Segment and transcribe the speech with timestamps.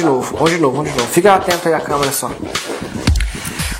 [0.00, 1.10] de novo, vamos de novo, vamos de novo.
[1.10, 2.30] Fica atento aí à câmera só.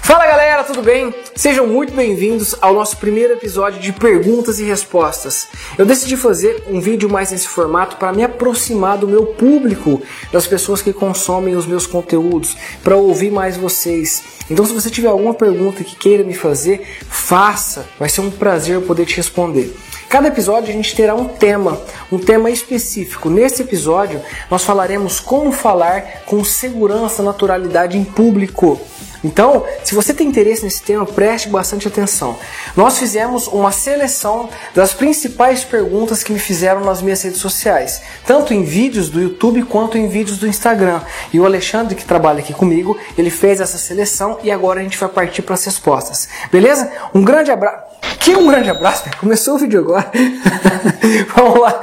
[0.02, 1.14] Fala galera, tudo bem?
[1.34, 5.48] Sejam muito bem-vindos ao nosso primeiro episódio de perguntas e respostas.
[5.78, 10.46] Eu decidi fazer um vídeo mais nesse formato para me aproximar do meu público, das
[10.46, 14.22] pessoas que consomem os meus conteúdos, para ouvir mais vocês.
[14.50, 17.86] Então, se você tiver alguma pergunta que queira me fazer, faça.
[17.98, 19.72] Vai ser um prazer poder te responder.
[20.08, 21.80] Cada episódio a gente terá um tema,
[22.10, 23.30] um tema específico.
[23.30, 28.80] Nesse episódio, nós falaremos como falar com segurança, naturalidade em público.
[29.22, 32.38] Então, se você tem interesse nesse tema, preste bastante atenção.
[32.74, 38.54] Nós fizemos uma seleção das principais perguntas que me fizeram nas minhas redes sociais, tanto
[38.54, 41.02] em vídeos do YouTube quanto em vídeos do Instagram.
[41.32, 44.98] E o Alexandre, que trabalha aqui comigo, ele fez essa seleção e agora a gente
[44.98, 46.28] vai partir para as respostas.
[46.50, 46.90] Beleza?
[47.14, 47.90] Um grande abraço.
[48.18, 50.10] Que um grande abraço, começou o vídeo agora.
[51.34, 51.80] Vamos lá.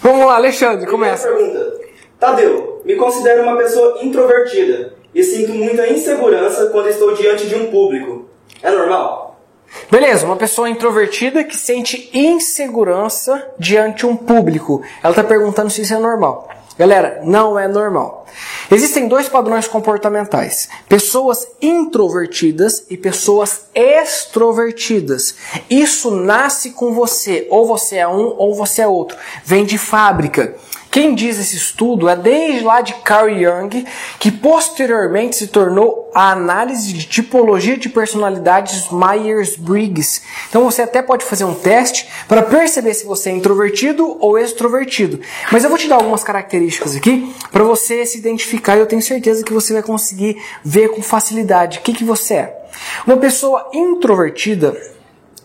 [0.00, 1.28] Vamos lá, Alexandre, começa.
[1.28, 1.86] Pergunta.
[2.18, 7.70] Tadeu, me considero uma pessoa introvertida e sinto muita insegurança quando estou diante de um
[7.70, 8.26] público.
[8.62, 9.26] É normal?
[9.90, 14.82] Beleza, uma pessoa introvertida que sente insegurança diante de um público.
[15.02, 16.48] Ela está perguntando se isso é normal.
[16.78, 18.26] Galera, não é normal.
[18.70, 25.36] Existem dois padrões comportamentais: pessoas introvertidas e pessoas extrovertidas.
[25.70, 29.16] Isso nasce com você, ou você é um ou você é outro.
[29.42, 30.54] Vem de fábrica.
[30.96, 33.84] Quem diz esse estudo é desde lá de Carl Jung,
[34.18, 40.22] que posteriormente se tornou a análise de tipologia de personalidades Myers-Briggs.
[40.48, 45.20] Então você até pode fazer um teste para perceber se você é introvertido ou extrovertido.
[45.52, 49.02] Mas eu vou te dar algumas características aqui para você se identificar e eu tenho
[49.02, 52.68] certeza que você vai conseguir ver com facilidade o que, que você é.
[53.06, 54.74] Uma pessoa introvertida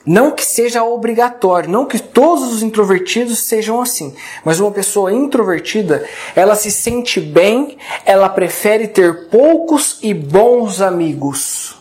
[0.06, 6.08] não que seja obrigatório, não que todos os introvertidos sejam assim, mas uma pessoa introvertida,
[6.36, 11.76] ela se sente bem, ela prefere ter poucos e bons amigos.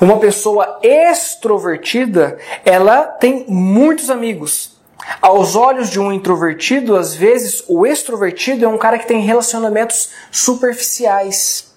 [0.00, 4.76] Uma pessoa extrovertida, ela tem muitos amigos.
[5.22, 10.10] Aos olhos de um introvertido, às vezes o extrovertido é um cara que tem relacionamentos
[10.32, 11.72] superficiais.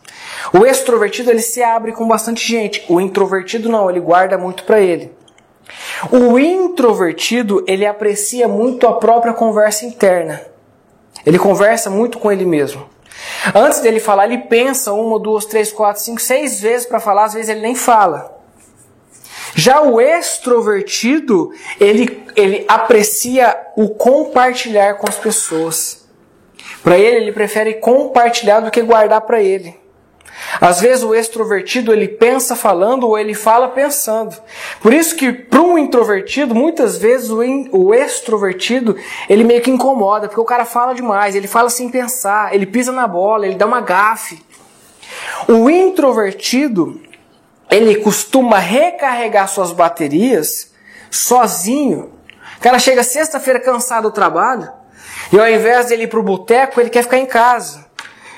[0.54, 4.80] O extrovertido ele se abre com bastante gente, o introvertido não, ele guarda muito para
[4.80, 5.19] ele.
[6.12, 10.41] O introvertido, ele aprecia muito a própria conversa interna.
[11.25, 12.88] Ele conversa muito com ele mesmo.
[13.53, 17.34] Antes dele falar, ele pensa uma, duas, três, quatro, cinco, seis vezes para falar, às
[17.34, 18.38] vezes ele nem fala.
[19.56, 26.07] Já o extrovertido, ele, ele aprecia o compartilhar com as pessoas.
[26.84, 29.79] Para ele, ele prefere compartilhar do que guardar para ele.
[30.60, 34.36] Às vezes o extrovertido ele pensa falando ou ele fala pensando.
[34.82, 38.96] Por isso que para um introvertido, muitas vezes o, in, o extrovertido
[39.30, 42.92] ele meio que incomoda, porque o cara fala demais, ele fala sem pensar, ele pisa
[42.92, 44.42] na bola, ele dá uma gafe.
[45.48, 47.00] O introvertido
[47.70, 50.72] ele costuma recarregar suas baterias
[51.12, 52.12] sozinho.
[52.58, 54.70] O cara chega sexta-feira cansado do trabalho
[55.32, 57.86] e ao invés de ele ir para o boteco, ele quer ficar em casa.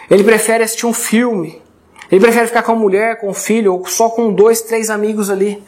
[0.09, 1.60] Ele prefere assistir um filme.
[2.11, 5.29] Ele prefere ficar com a mulher, com o filho, ou só com dois, três amigos
[5.29, 5.63] ali.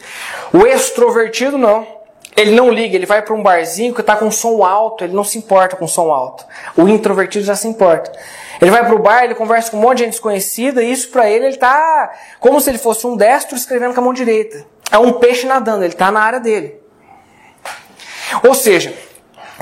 [0.52, 1.88] O extrovertido não.
[2.36, 5.24] Ele não liga, ele vai para um barzinho que está com som alto, ele não
[5.24, 6.44] se importa com som alto.
[6.76, 8.12] O introvertido já se importa.
[8.60, 11.10] Ele vai para o bar, ele conversa com um monte de gente desconhecida, e isso
[11.10, 14.66] para ele, ele está como se ele fosse um destro escrevendo com a mão direita.
[14.92, 16.82] É um peixe nadando, ele está na área dele.
[18.44, 18.96] Ou seja,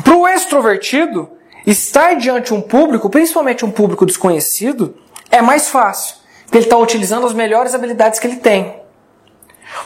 [0.01, 1.29] para o extrovertido,
[1.67, 4.95] estar diante de um público, principalmente um público desconhecido,
[5.29, 6.20] é mais fácil.
[6.51, 8.75] Porque ele está utilizando as melhores habilidades que ele tem.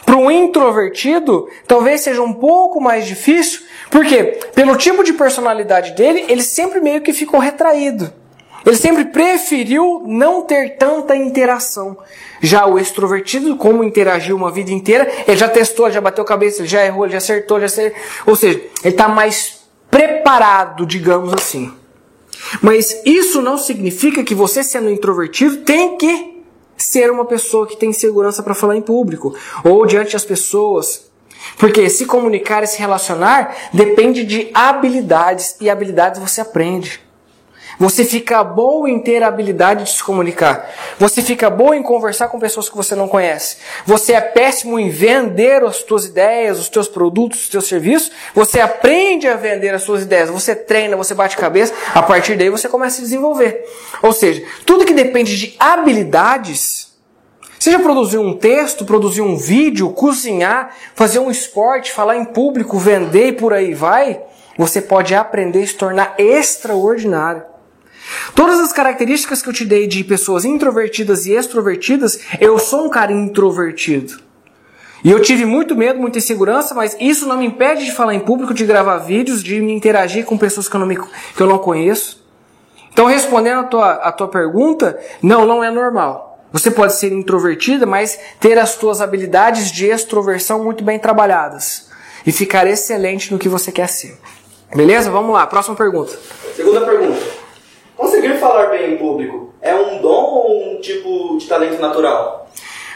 [0.04, 6.24] Para um introvertido, talvez seja um pouco mais difícil, porque pelo tipo de personalidade dele,
[6.28, 8.12] ele sempre meio que ficou retraído.
[8.64, 11.96] Ele sempre preferiu não ter tanta interação.
[12.40, 16.84] Já o extrovertido, como interagiu uma vida inteira, ele já testou, já bateu cabeça, já
[16.84, 18.00] errou, já acertou, já acertou.
[18.26, 21.72] Ou seja, ele está mais preparado, digamos assim.
[22.60, 26.35] Mas isso não significa que você, sendo introvertido, tem que
[26.76, 29.34] ser uma pessoa que tem segurança para falar em público
[29.64, 31.06] ou diante das pessoas.
[31.58, 37.05] Porque se comunicar e se relacionar depende de habilidades e habilidades você aprende.
[37.78, 40.70] Você fica bom em ter a habilidade de se comunicar.
[40.98, 43.58] Você fica bom em conversar com pessoas que você não conhece.
[43.84, 48.10] Você é péssimo em vender as suas ideias, os seus produtos, os seus serviços.
[48.34, 50.30] Você aprende a vender as suas ideias.
[50.30, 51.74] Você treina, você bate cabeça.
[51.94, 53.64] A partir daí você começa a desenvolver.
[54.02, 56.86] Ou seja, tudo que depende de habilidades,
[57.58, 63.28] Seja produzir um texto, produzir um vídeo, cozinhar, fazer um esporte, falar em público, vender
[63.28, 64.22] e por aí vai,
[64.58, 67.55] você pode aprender a se tornar extraordinário.
[68.34, 72.90] Todas as características que eu te dei de pessoas introvertidas e extrovertidas, eu sou um
[72.90, 74.26] cara introvertido.
[75.04, 78.20] E eu tive muito medo, muita insegurança, mas isso não me impede de falar em
[78.20, 81.46] público, de gravar vídeos, de me interagir com pessoas que eu não, me, que eu
[81.46, 82.24] não conheço.
[82.92, 86.26] Então, respondendo a tua, a tua pergunta, não, não é normal.
[86.52, 91.90] Você pode ser introvertida, mas ter as tuas habilidades de extroversão muito bem trabalhadas.
[92.26, 94.18] E ficar excelente no que você quer ser.
[94.74, 95.10] Beleza?
[95.10, 96.18] Vamos lá, próxima pergunta.
[96.56, 97.35] Segunda pergunta.
[97.96, 102.48] Conseguir falar bem em público é um dom ou um tipo de talento natural?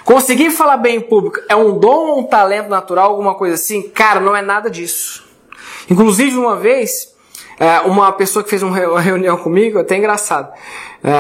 [0.05, 3.89] Conseguir falar bem em público é um dom ou um talento natural, alguma coisa assim?
[3.89, 5.25] Cara, não é nada disso.
[5.89, 7.15] Inclusive, uma vez,
[7.59, 10.53] é, uma pessoa que fez uma reunião comigo, até engraçado,
[11.03, 11.11] é,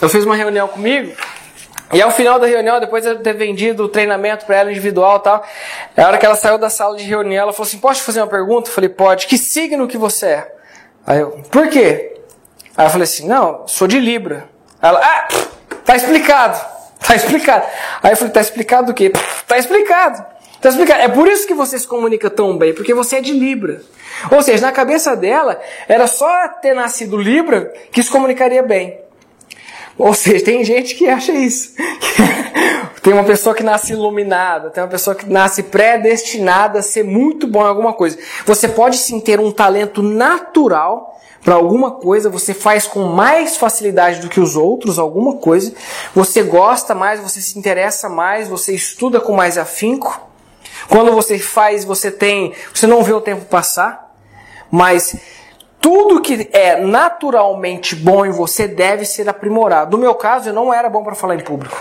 [0.00, 1.12] ela fez uma reunião comigo,
[1.92, 5.18] e ao final da reunião, depois de eu ter vendido o treinamento para ela individual
[5.18, 5.44] e tal,
[5.96, 8.20] a hora que ela saiu da sala de reunião, ela falou assim: Posso te fazer
[8.20, 8.68] uma pergunta?
[8.68, 9.28] Eu falei: Pode.
[9.28, 10.54] Que signo que você é?
[11.06, 12.13] Aí eu: Por quê?
[12.76, 14.48] Aí eu falei assim: Não, sou de Libra.
[14.80, 15.28] Ela: Ah,
[15.84, 16.74] tá explicado.
[17.06, 17.66] Tá explicado.
[18.02, 19.12] Aí eu falei, tá explicado o quê?
[19.46, 20.24] Tá explicado.
[20.60, 21.02] Tá explicado.
[21.02, 23.82] É por isso que você se comunica tão bem, porque você é de Libra.
[24.30, 28.98] Ou seja, na cabeça dela, era só ter nascido Libra que se comunicaria bem.
[29.96, 31.72] Ou seja, tem gente que acha isso.
[33.02, 37.46] tem uma pessoa que nasce iluminada, tem uma pessoa que nasce predestinada a ser muito
[37.46, 38.18] bom em alguma coisa.
[38.44, 41.14] Você pode sim ter um talento natural
[41.44, 45.74] para alguma coisa, você faz com mais facilidade do que os outros alguma coisa,
[46.14, 50.18] você gosta mais, você se interessa mais, você estuda com mais afinco.
[50.88, 54.14] Quando você faz, você tem, você não vê o tempo passar,
[54.70, 55.14] mas
[55.84, 59.94] tudo que é naturalmente bom em você deve ser aprimorado.
[59.94, 61.76] No meu caso, eu não era bom para falar em público.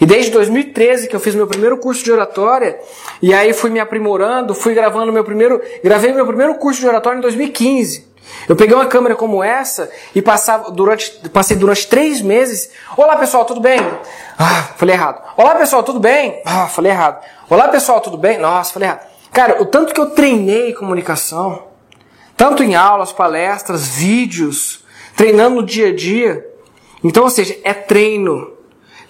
[0.00, 2.80] E desde 2013 que eu fiz meu primeiro curso de oratória,
[3.20, 7.18] e aí fui me aprimorando, fui gravando meu primeiro, gravei meu primeiro curso de oratória
[7.18, 8.08] em 2015.
[8.48, 12.70] Eu peguei uma câmera como essa e passava durante, passei durante três meses.
[12.96, 13.80] Olá pessoal, tudo bem?
[14.38, 15.22] Ah, falei errado.
[15.36, 16.40] Olá pessoal, tudo bem?
[16.42, 17.22] Ah, falei errado.
[17.50, 18.38] Olá pessoal, tudo bem?
[18.38, 19.06] Nossa, falei errado.
[19.30, 21.75] Cara, o tanto que eu treinei comunicação,
[22.36, 24.84] tanto em aulas, palestras, vídeos,
[25.16, 26.46] treinando no dia a dia.
[27.02, 28.52] Então, ou seja, é treino.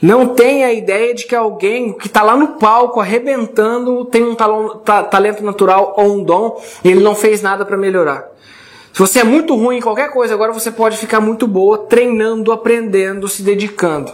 [0.00, 4.34] Não tenha a ideia de que alguém que está lá no palco arrebentando tem um
[4.34, 8.26] talento natural ou um dom e ele não fez nada para melhorar.
[8.92, 12.52] Se você é muito ruim em qualquer coisa, agora você pode ficar muito boa treinando,
[12.52, 14.12] aprendendo, se dedicando.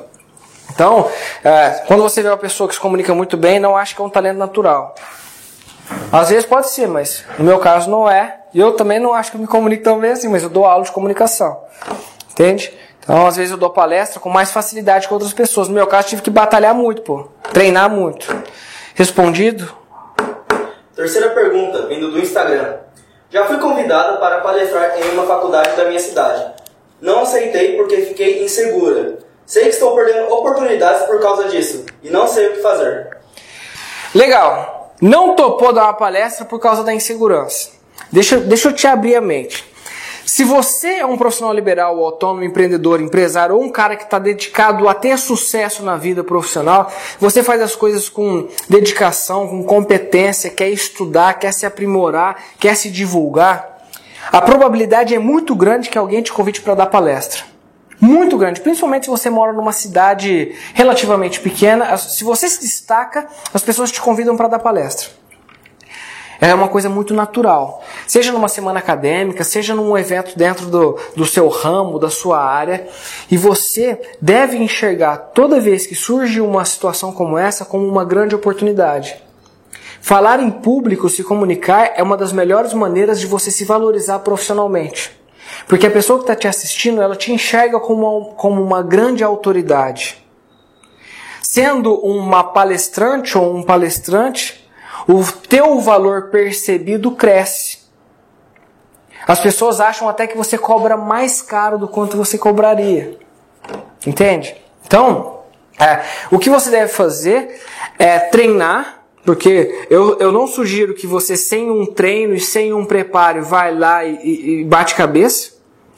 [0.75, 1.09] Então,
[1.45, 4.05] é, quando você vê uma pessoa que se comunica muito bem, não acha que é
[4.05, 4.95] um talento natural.
[6.11, 8.42] Às vezes pode ser, mas no meu caso não é.
[8.55, 10.65] E eu também não acho que eu me comunico tão bem assim, mas eu dou
[10.65, 11.61] aula de comunicação.
[12.31, 12.73] Entende?
[13.01, 15.69] Então, às vezes eu dou palestra com mais facilidade que outras pessoas.
[15.69, 17.29] No meu caso, tive que batalhar muito, pô.
[17.53, 18.27] Treinar muito.
[18.95, 19.75] Respondido?
[20.95, 22.77] Terceira pergunta, vindo do Instagram.
[23.31, 26.53] Já fui convidada para palestrar em uma faculdade da minha cidade.
[27.01, 29.19] Não aceitei porque fiquei insegura.
[29.47, 33.17] Sei que estou perdendo oportunidades por causa disso e não sei o que fazer.
[34.15, 34.93] Legal.
[35.01, 37.71] Não topou dar uma palestra por causa da insegurança.
[38.11, 39.65] Deixa, deixa eu te abrir a mente.
[40.25, 44.89] Se você é um profissional liberal, autônomo, empreendedor, empresário ou um cara que está dedicado
[44.89, 50.69] a ter sucesso na vida profissional, você faz as coisas com dedicação, com competência, quer
[50.69, 53.73] estudar, quer se aprimorar, quer se divulgar,
[54.31, 57.43] a probabilidade é muito grande que alguém te convide para dar palestra.
[58.01, 61.97] Muito grande, principalmente se você mora numa cidade relativamente pequena.
[61.97, 65.09] Se você se destaca, as pessoas te convidam para dar palestra.
[66.43, 67.85] É uma coisa muito natural.
[68.05, 72.89] Seja numa semana acadêmica, seja num evento dentro do, do seu ramo, da sua área.
[73.31, 78.35] E você deve enxergar toda vez que surge uma situação como essa como uma grande
[78.35, 79.23] oportunidade.
[80.01, 85.17] Falar em público, se comunicar, é uma das melhores maneiras de você se valorizar profissionalmente.
[85.69, 89.23] Porque a pessoa que está te assistindo, ela te enxerga como uma, como uma grande
[89.23, 90.21] autoridade.
[91.41, 94.62] Sendo uma palestrante ou um palestrante,
[95.09, 97.79] o teu valor percebido cresce.
[99.27, 103.19] As pessoas acham até que você cobra mais caro do quanto você cobraria.
[104.07, 104.57] Entende?
[104.85, 105.41] Então,
[105.79, 107.61] é, o que você deve fazer
[107.99, 112.85] é treinar, porque eu, eu não sugiro que você, sem um treino e sem um
[112.85, 115.52] preparo, vai lá e, e bate cabeça.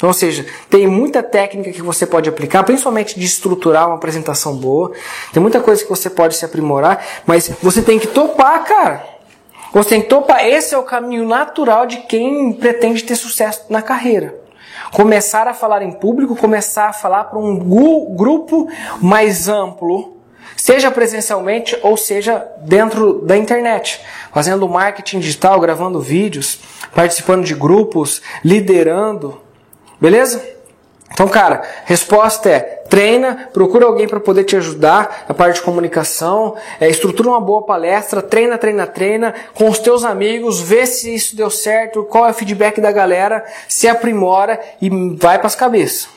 [0.05, 4.55] Então, ou seja, tem muita técnica que você pode aplicar, principalmente de estruturar uma apresentação
[4.55, 4.93] boa.
[5.33, 9.03] Tem muita coisa que você pode se aprimorar, mas você tem que topar, cara.
[9.73, 10.47] Você tem que topar.
[10.47, 14.39] Esse é o caminho natural de quem pretende ter sucesso na carreira.
[14.93, 17.59] Começar a falar em público, começar a falar para um
[18.15, 18.69] grupo
[19.01, 20.19] mais amplo,
[20.55, 24.03] seja presencialmente ou seja dentro da internet,
[24.35, 26.61] fazendo marketing digital, gravando vídeos,
[26.95, 29.44] participando de grupos, liderando.
[30.01, 30.55] Beleza?
[31.13, 36.57] Então, cara, resposta é treina, procura alguém para poder te ajudar na parte de comunicação,
[36.81, 41.37] é, estrutura uma boa palestra, treina, treina, treina com os teus amigos, vê se isso
[41.37, 46.09] deu certo, qual é o feedback da galera, se aprimora e vai para as cabeças.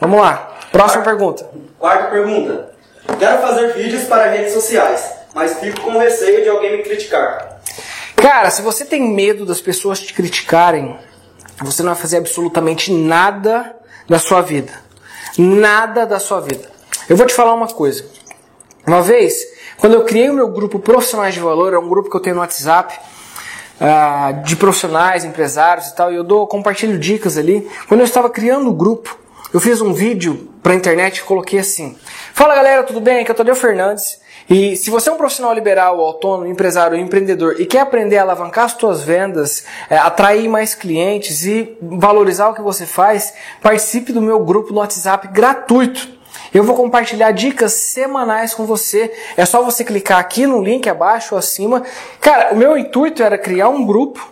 [0.00, 0.52] Vamos lá.
[0.72, 1.50] Próxima quarta, pergunta.
[1.78, 2.72] Quarta pergunta.
[3.18, 7.60] Quero fazer vídeos para redes sociais, mas fico com receio de alguém me criticar.
[8.16, 10.96] Cara, se você tem medo das pessoas te criticarem,
[11.60, 13.74] você não vai fazer absolutamente nada
[14.08, 14.72] da sua vida.
[15.38, 16.70] Nada da sua vida.
[17.08, 18.04] Eu vou te falar uma coisa.
[18.86, 19.34] Uma vez,
[19.78, 22.36] quando eu criei o meu grupo Profissionais de Valor, é um grupo que eu tenho
[22.36, 22.98] no WhatsApp,
[23.80, 27.68] uh, de profissionais, empresários e tal, e eu dou, compartilho dicas ali.
[27.88, 29.18] Quando eu estava criando o grupo,
[29.52, 31.96] eu fiz um vídeo para a internet e coloquei assim:
[32.32, 33.20] Fala galera, tudo bem?
[33.20, 34.21] Aqui é o Tadeu Fernandes.
[34.52, 38.66] E se você é um profissional liberal, autônomo, empresário, empreendedor e quer aprender a alavancar
[38.66, 43.32] as suas vendas, é, atrair mais clientes e valorizar o que você faz,
[43.62, 46.06] participe do meu grupo no WhatsApp gratuito.
[46.52, 49.10] Eu vou compartilhar dicas semanais com você.
[49.38, 51.82] É só você clicar aqui no link abaixo ou acima.
[52.20, 54.31] Cara, o meu intuito era criar um grupo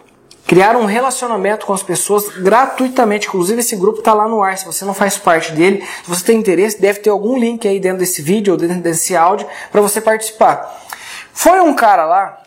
[0.51, 3.29] criar um relacionamento com as pessoas gratuitamente.
[3.29, 4.59] Inclusive, esse grupo está lá no ar.
[4.59, 7.79] Se você não faz parte dele, se você tem interesse, deve ter algum link aí
[7.79, 10.85] dentro desse vídeo ou dentro desse áudio para você participar.
[11.33, 12.43] Foi um cara lá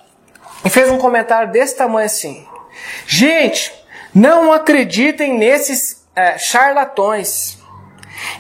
[0.66, 2.46] e fez um comentário desse tamanho assim:
[3.08, 3.74] Gente,
[4.14, 7.58] não acreditem nesses é, charlatões.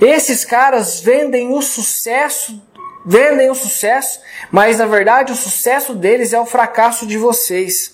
[0.01, 2.61] Esses caras vendem o sucesso
[3.05, 7.93] vendem o sucesso, mas na verdade o sucesso deles é o fracasso de vocês.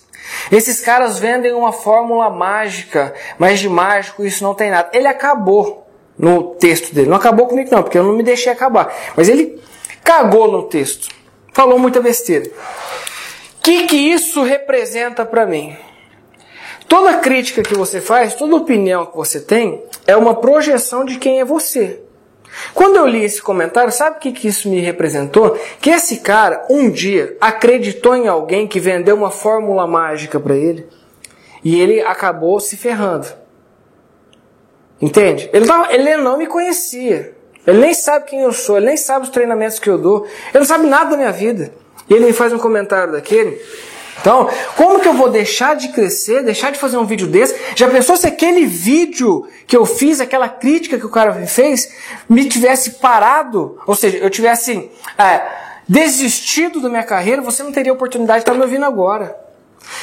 [0.50, 4.90] Esses caras vendem uma fórmula mágica, mas de mágico isso não tem nada.
[4.92, 5.86] Ele acabou
[6.18, 7.08] no texto dele.
[7.08, 8.94] Não acabou comigo não, porque eu não me deixei acabar.
[9.16, 9.60] Mas ele
[10.04, 11.08] cagou no texto.
[11.52, 12.46] Falou muita besteira.
[12.48, 15.76] O que, que isso representa para mim?
[16.88, 21.40] Toda crítica que você faz, toda opinião que você tem, é uma projeção de quem
[21.40, 22.02] é você.
[22.74, 25.58] Quando eu li esse comentário, sabe o que, que isso me representou?
[25.80, 30.86] Que esse cara, um dia, acreditou em alguém que vendeu uma fórmula mágica para ele
[31.64, 33.26] e ele acabou se ferrando.
[35.00, 35.48] Entende?
[35.52, 37.34] Ele não, ele não me conhecia.
[37.66, 40.58] Ele nem sabe quem eu sou, ele nem sabe os treinamentos que eu dou, ele
[40.58, 41.72] não sabe nada da minha vida.
[42.08, 43.60] E ele me faz um comentário daquele.
[44.20, 47.56] Então, como que eu vou deixar de crescer, deixar de fazer um vídeo desse?
[47.74, 51.90] Já pensou se aquele vídeo que eu fiz, aquela crítica que o cara me fez,
[52.28, 53.80] me tivesse parado?
[53.86, 55.42] Ou seja, eu tivesse é,
[55.88, 59.49] desistido da minha carreira, você não teria oportunidade de estar me ouvindo agora.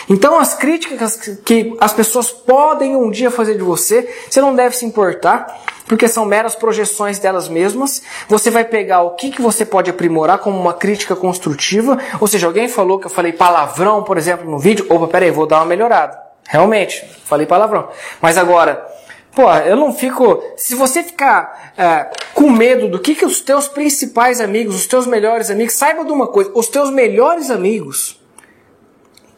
[0.09, 4.75] Então, as críticas que as pessoas podem um dia fazer de você, você não deve
[4.75, 8.01] se importar porque são meras projeções delas mesmas.
[8.27, 11.97] Você vai pegar o que, que você pode aprimorar como uma crítica construtiva.
[12.19, 14.85] Ou seja, alguém falou que eu falei palavrão, por exemplo, no vídeo.
[14.89, 16.19] Opa, peraí, vou dar uma melhorada.
[16.47, 17.89] Realmente, falei palavrão.
[18.21, 18.85] Mas agora,
[19.33, 20.43] pô, eu não fico.
[20.57, 25.07] Se você ficar é, com medo do que, que os teus principais amigos, os teus
[25.07, 28.19] melhores amigos, saiba de uma coisa: os teus melhores amigos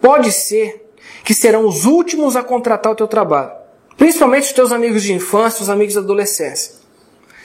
[0.02, 0.90] pode ser
[1.24, 3.52] que serão os últimos a contratar o teu trabalho.
[3.98, 6.80] Principalmente os teus amigos de infância, os amigos da adolescência.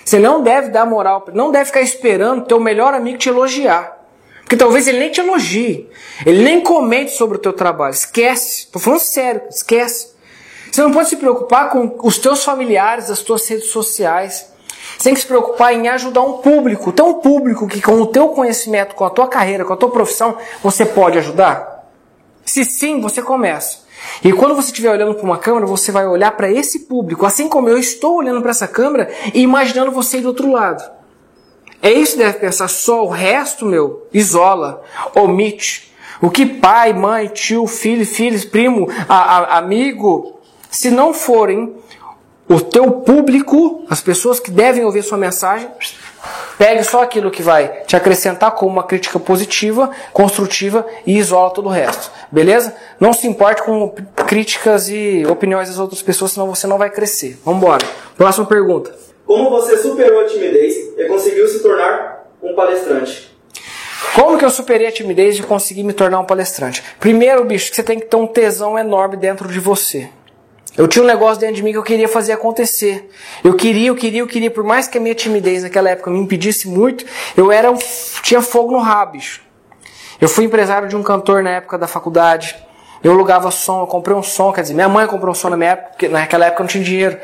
[0.04, 3.98] Você não deve dar moral, não deve ficar esperando teu melhor amigo te elogiar.
[4.42, 5.88] Porque talvez ele nem te elogie.
[6.24, 7.94] Ele nem comente sobre o teu trabalho.
[7.94, 8.68] Esquece.
[8.70, 10.14] Tô falando sério, esquece.
[10.70, 14.46] Você não pode se preocupar com os teus familiares, as tuas redes sociais.
[14.98, 18.28] Você tem que se preocupar em ajudar um público, tão público que com o teu
[18.28, 21.73] conhecimento, com a tua carreira, com a tua profissão, você pode ajudar.
[22.54, 23.78] Se sim, você começa.
[24.22, 27.48] E quando você estiver olhando para uma câmera, você vai olhar para esse público, assim
[27.48, 30.88] como eu estou olhando para essa câmera e imaginando você do outro lado.
[31.82, 32.68] É isso que deve pensar.
[32.68, 34.84] Só o resto, meu, isola,
[35.16, 35.92] omite.
[36.22, 40.38] O que pai, mãe, tio, filho, filhos, primo, a, a, amigo,
[40.70, 41.74] se não forem
[42.48, 45.68] o teu público, as pessoas que devem ouvir sua mensagem,
[46.56, 51.66] Pegue só aquilo que vai te acrescentar como uma crítica positiva, construtiva e isola todo
[51.66, 52.10] o resto.
[52.30, 52.74] Beleza?
[53.00, 53.94] Não se importe com
[54.26, 57.38] críticas e opiniões das outras pessoas, senão você não vai crescer.
[57.44, 57.84] Vamos embora.
[58.16, 58.94] Próxima pergunta.
[59.26, 63.34] Como você superou a timidez e conseguiu se tornar um palestrante?
[64.14, 66.84] Como que eu superei a timidez e consegui me tornar um palestrante?
[67.00, 70.08] Primeiro, bicho, que você tem que ter um tesão enorme dentro de você.
[70.76, 73.08] Eu tinha um negócio dentro de mim que eu queria fazer acontecer.
[73.44, 74.50] Eu queria, eu queria, eu queria.
[74.50, 77.04] Por mais que a minha timidez naquela época me impedisse muito,
[77.36, 77.78] eu era um,
[78.22, 79.40] tinha fogo no rabo, bicho.
[80.20, 82.56] Eu fui empresário de um cantor na época da faculdade.
[83.04, 85.56] Eu alugava som, eu comprei um som, quer dizer, minha mãe comprou um som na
[85.56, 87.18] minha época, porque naquela época eu não tinha dinheiro.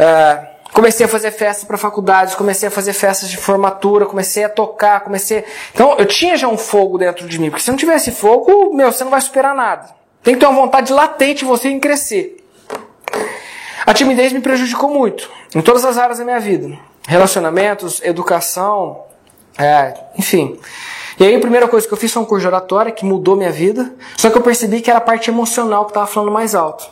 [0.00, 4.48] Uh, comecei a fazer festas para faculdades, comecei a fazer festas de formatura, comecei a
[4.48, 5.44] tocar, comecei.
[5.72, 8.90] Então eu tinha já um fogo dentro de mim, porque se não tivesse fogo, meu,
[8.90, 9.94] você não vai superar nada.
[10.22, 12.45] Tem que ter uma vontade latente você em crescer.
[13.86, 16.76] A timidez me prejudicou muito, em todas as áreas da minha vida.
[17.06, 19.04] Relacionamentos, educação,
[19.56, 20.58] é, enfim.
[21.20, 23.36] E aí a primeira coisa que eu fiz foi um curso de oratória que mudou
[23.36, 26.54] minha vida, só que eu percebi que era a parte emocional que estava falando mais
[26.54, 26.84] alto.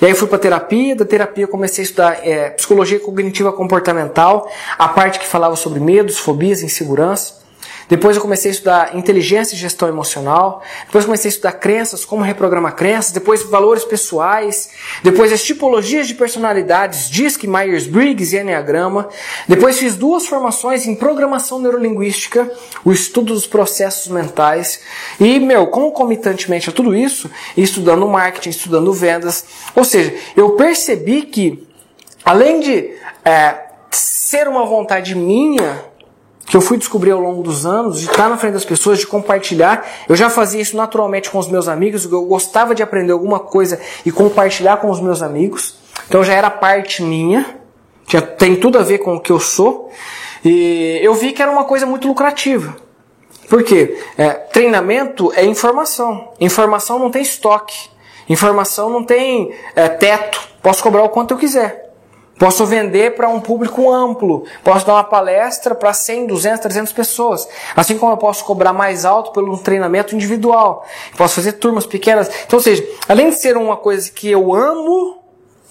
[0.00, 3.50] E aí eu fui para terapia, da terapia eu comecei a estudar é, psicologia cognitiva
[3.50, 4.46] comportamental,
[4.78, 7.45] a parte que falava sobre medos, fobias, insegurança.
[7.88, 10.62] Depois eu comecei a estudar inteligência e gestão emocional.
[10.86, 13.12] Depois comecei a estudar crenças, como reprogramar crenças.
[13.12, 14.70] Depois valores pessoais.
[15.02, 19.08] Depois as tipologias de personalidades, DISC, Myers-Briggs e Enneagrama.
[19.46, 22.50] Depois fiz duas formações em programação neurolinguística,
[22.84, 24.80] o estudo dos processos mentais.
[25.20, 29.44] E, meu, concomitantemente a tudo isso, estudando marketing, estudando vendas.
[29.74, 31.66] Ou seja, eu percebi que,
[32.24, 35.84] além de é, ser uma vontade minha,
[36.46, 39.06] que eu fui descobrir ao longo dos anos, de estar na frente das pessoas, de
[39.06, 39.84] compartilhar.
[40.08, 43.80] Eu já fazia isso naturalmente com os meus amigos, eu gostava de aprender alguma coisa
[44.04, 45.74] e compartilhar com os meus amigos.
[46.08, 47.58] Então já era parte minha,
[48.06, 49.90] já tem tudo a ver com o que eu sou.
[50.44, 52.76] E eu vi que era uma coisa muito lucrativa.
[53.48, 54.00] Por quê?
[54.16, 56.32] É, treinamento é informação.
[56.40, 57.88] Informação não tem estoque.
[58.28, 60.40] Informação não tem é, teto.
[60.62, 61.85] Posso cobrar o quanto eu quiser.
[62.38, 64.44] Posso vender para um público amplo.
[64.62, 67.48] Posso dar uma palestra para 100, 200, 300 pessoas.
[67.74, 70.84] Assim como eu posso cobrar mais alto pelo treinamento individual.
[71.16, 72.28] Posso fazer turmas pequenas.
[72.46, 75.18] Então, ou seja, além de ser uma coisa que eu amo,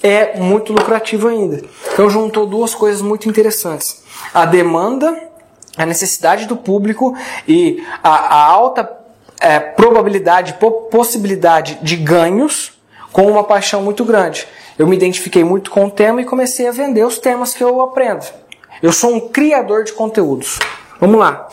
[0.01, 1.63] é muito lucrativo ainda.
[1.93, 4.03] Então, juntou duas coisas muito interessantes:
[4.33, 5.29] a demanda,
[5.77, 7.15] a necessidade do público
[7.47, 9.05] e a, a alta
[9.39, 10.57] é, probabilidade,
[10.89, 12.74] possibilidade de ganhos
[13.15, 14.45] com uma paixão muito grande
[14.77, 17.79] eu me identifiquei muito com o tema e comecei a vender os temas que eu
[17.79, 18.25] aprendo.
[18.83, 20.59] Eu sou um criador de conteúdos.
[20.99, 21.47] Vamos lá.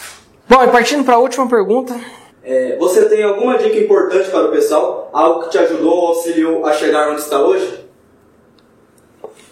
[0.48, 1.94] Bom, e partindo para a última pergunta.
[2.42, 5.08] É, você tem alguma dica importante para o pessoal?
[5.12, 7.86] Algo que te ajudou ou auxiliou a chegar onde está hoje?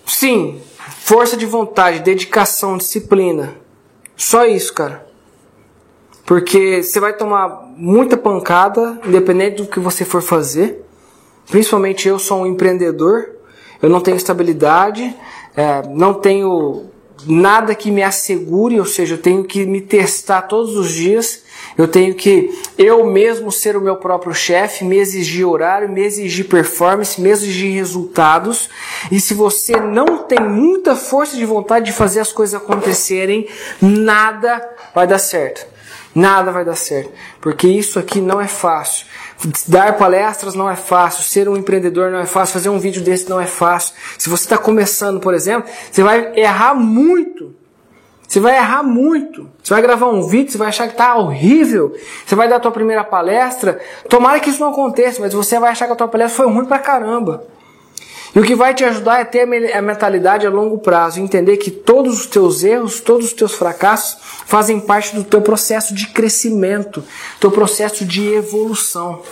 [0.05, 0.61] Sim.
[1.05, 3.55] Força de vontade, dedicação, disciplina.
[4.17, 5.07] Só isso, cara.
[6.27, 10.90] Porque você vai tomar muita pancada, independente do que você for fazer.
[11.51, 13.41] Principalmente eu sou um empreendedor
[13.83, 15.15] eu não tenho estabilidade,
[15.57, 16.91] é, não tenho
[17.27, 21.43] nada que me assegure, ou seja, eu tenho que me testar todos os dias,
[21.77, 26.49] eu tenho que eu mesmo ser o meu próprio chefe, me exigir horário, me exigir
[26.49, 28.69] performance, me exigir resultados.
[29.11, 33.49] E se você não tem muita força de vontade de fazer as coisas acontecerem,
[33.81, 35.67] nada vai dar certo.
[36.15, 39.07] Nada vai dar certo, porque isso aqui não é fácil.
[39.69, 43.31] Dar palestras não é fácil, ser um empreendedor não é fácil, fazer um vídeo desse
[43.31, 43.95] não é fácil.
[44.19, 47.55] Se você está começando, por exemplo, você vai errar muito.
[48.27, 49.51] Você vai errar muito.
[49.63, 51.95] Você vai gravar um vídeo, você vai achar que está horrível.
[52.25, 53.81] Você vai dar a tua primeira palestra.
[54.09, 56.65] Tomara que isso não aconteça, mas você vai achar que a tua palestra foi ruim
[56.65, 57.45] pra caramba.
[58.35, 59.43] E o que vai te ajudar é ter
[59.75, 64.19] a mentalidade a longo prazo, entender que todos os teus erros, todos os teus fracassos
[64.47, 67.03] fazem parte do teu processo de crescimento,
[67.41, 69.23] teu processo de evolução.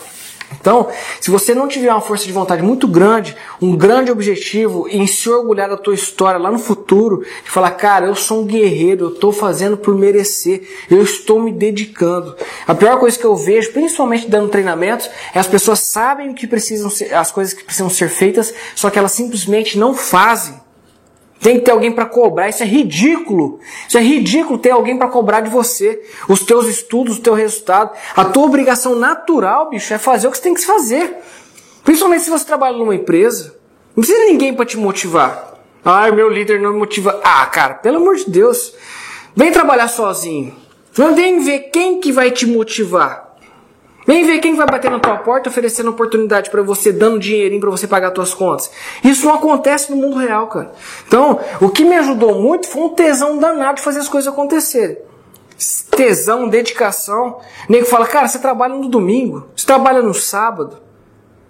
[0.53, 0.89] Então,
[1.21, 5.29] se você não tiver uma força de vontade muito grande, um grande objetivo em se
[5.29, 9.09] orgulhar da tua história lá no futuro, e falar, cara, eu sou um guerreiro, eu
[9.11, 12.35] estou fazendo por merecer, eu estou me dedicando.
[12.67, 16.47] A pior coisa que eu vejo, principalmente dando treinamentos, é as pessoas sabem o que
[16.47, 20.68] precisam ser, as coisas que precisam ser feitas, só que elas simplesmente não fazem.
[21.41, 22.49] Tem que ter alguém para cobrar.
[22.49, 23.61] Isso é ridículo.
[23.87, 26.03] Isso é ridículo ter alguém para cobrar de você.
[26.29, 27.97] Os teus estudos, o teu resultado.
[28.17, 31.17] A tua obrigação natural, bicho, é fazer o que você tem que fazer.
[31.85, 33.57] Principalmente se você trabalha numa empresa.
[33.95, 35.55] Não precisa de ninguém para te motivar.
[35.85, 37.21] Ah, meu líder não me motiva.
[37.23, 38.75] Ah, cara, pelo amor de Deus.
[39.35, 40.55] Vem trabalhar sozinho.
[40.93, 43.28] Vem ver quem que vai te motivar.
[44.09, 47.69] Vem ver quem vai bater na tua porta oferecendo oportunidade para você, dando dinheirinho para
[47.69, 48.71] você pagar suas contas.
[49.05, 50.73] Isso não acontece no mundo real, cara.
[51.07, 54.97] Então, o que me ajudou muito foi um tesão danado de fazer as coisas acontecerem.
[55.91, 57.39] Tesão, dedicação.
[57.69, 60.79] O nego fala, cara, você trabalha no domingo, você trabalha no sábado.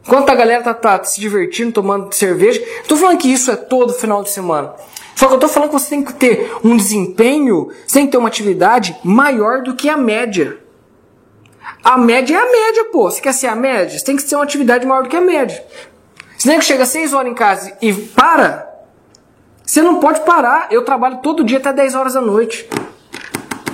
[0.04, 2.60] Enquanto a galera tá, tá se divertindo, tomando cerveja.
[2.88, 4.74] Tô falando que isso é todo final de semana.
[5.14, 8.12] Só que eu tô falando que você tem que ter um desempenho, você tem que
[8.12, 10.58] ter uma atividade maior do que a média.
[11.82, 13.10] A média é a média, pô.
[13.10, 13.98] Você quer ser a média?
[13.98, 15.64] Você tem que ser uma atividade maior do que a média.
[16.36, 18.68] Se nem que chega às 6 horas em casa e para,
[19.64, 20.68] você não pode parar.
[20.70, 22.68] Eu trabalho todo dia até 10 horas da noite.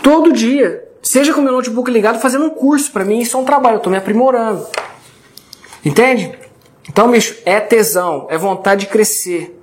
[0.02, 0.82] Todo dia.
[1.02, 2.90] Seja com meu notebook ligado fazendo um curso.
[2.90, 4.66] Para mim isso é um trabalho, eu tô me aprimorando.
[5.84, 6.38] Entende?
[6.88, 9.60] Então, bicho, é tesão, é vontade de crescer.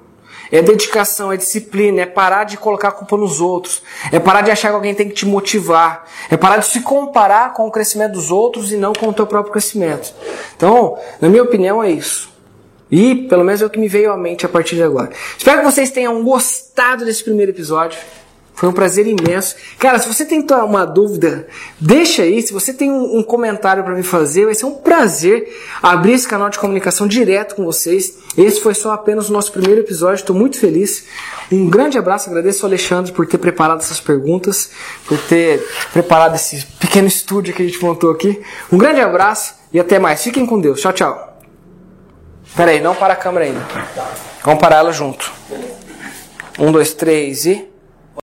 [0.52, 4.52] É dedicação, é disciplina, é parar de colocar a culpa nos outros, é parar de
[4.52, 8.14] achar que alguém tem que te motivar, é parar de se comparar com o crescimento
[8.14, 10.14] dos outros e não com o teu próprio crescimento.
[10.56, 12.30] Então, na minha opinião, é isso.
[12.92, 15.12] E pelo menos é o que me veio à mente a partir de agora.
[15.38, 17.98] Espero que vocês tenham gostado desse primeiro episódio.
[18.62, 19.56] Foi um prazer imenso.
[19.80, 21.48] Cara, se você tem uma dúvida,
[21.80, 22.44] deixa aí.
[22.44, 26.28] Se você tem um, um comentário para me fazer, vai ser um prazer abrir esse
[26.28, 28.14] canal de comunicação direto com vocês.
[28.38, 30.18] Esse foi só apenas o nosso primeiro episódio.
[30.18, 31.06] Estou muito feliz.
[31.52, 32.30] Um grande abraço.
[32.30, 34.70] Agradeço ao Alexandre por ter preparado essas perguntas,
[35.08, 38.44] por ter preparado esse pequeno estúdio que a gente montou aqui.
[38.72, 40.22] Um grande abraço e até mais.
[40.22, 40.80] Fiquem com Deus.
[40.80, 41.40] Tchau, tchau.
[42.56, 43.66] Pera aí, não para a câmera ainda.
[44.44, 45.32] Vamos parar ela junto.
[46.60, 47.71] Um, dois, três e.